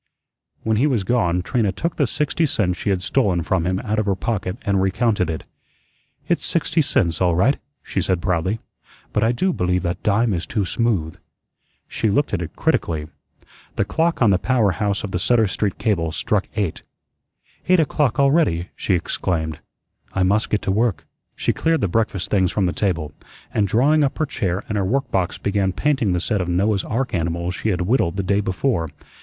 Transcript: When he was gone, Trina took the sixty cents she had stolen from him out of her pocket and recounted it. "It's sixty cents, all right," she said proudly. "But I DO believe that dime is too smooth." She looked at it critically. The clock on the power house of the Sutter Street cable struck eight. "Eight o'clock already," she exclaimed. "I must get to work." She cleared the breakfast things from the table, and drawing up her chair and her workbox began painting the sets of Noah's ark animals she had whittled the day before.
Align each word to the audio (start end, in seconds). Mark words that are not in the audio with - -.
When 0.63 0.77
he 0.77 0.87
was 0.87 1.03
gone, 1.03 1.43
Trina 1.43 1.71
took 1.71 1.97
the 1.97 2.07
sixty 2.07 2.47
cents 2.47 2.79
she 2.79 2.89
had 2.89 3.03
stolen 3.03 3.43
from 3.43 3.67
him 3.67 3.79
out 3.81 3.99
of 3.99 4.07
her 4.07 4.15
pocket 4.15 4.57
and 4.65 4.81
recounted 4.81 5.29
it. 5.29 5.43
"It's 6.27 6.43
sixty 6.43 6.81
cents, 6.81 7.21
all 7.21 7.35
right," 7.35 7.59
she 7.83 8.01
said 8.01 8.19
proudly. 8.19 8.57
"But 9.13 9.21
I 9.23 9.31
DO 9.31 9.53
believe 9.53 9.83
that 9.83 10.01
dime 10.01 10.33
is 10.33 10.47
too 10.47 10.65
smooth." 10.65 11.17
She 11.87 12.09
looked 12.09 12.33
at 12.33 12.41
it 12.41 12.55
critically. 12.55 13.09
The 13.75 13.85
clock 13.85 14.23
on 14.23 14.31
the 14.31 14.39
power 14.39 14.71
house 14.71 15.03
of 15.03 15.11
the 15.11 15.19
Sutter 15.19 15.45
Street 15.47 15.77
cable 15.77 16.11
struck 16.11 16.47
eight. 16.55 16.81
"Eight 17.69 17.79
o'clock 17.79 18.19
already," 18.19 18.69
she 18.75 18.95
exclaimed. 18.95 19.59
"I 20.13 20.23
must 20.23 20.49
get 20.49 20.63
to 20.63 20.71
work." 20.71 21.05
She 21.35 21.53
cleared 21.53 21.81
the 21.81 21.87
breakfast 21.87 22.31
things 22.31 22.51
from 22.51 22.65
the 22.65 22.73
table, 22.73 23.11
and 23.53 23.67
drawing 23.67 24.03
up 24.03 24.17
her 24.17 24.25
chair 24.25 24.63
and 24.67 24.79
her 24.79 24.83
workbox 24.83 25.37
began 25.37 25.73
painting 25.73 26.13
the 26.13 26.19
sets 26.19 26.41
of 26.41 26.49
Noah's 26.49 26.83
ark 26.83 27.13
animals 27.13 27.53
she 27.53 27.69
had 27.69 27.81
whittled 27.81 28.17
the 28.17 28.23
day 28.23 28.39
before. 28.41 28.89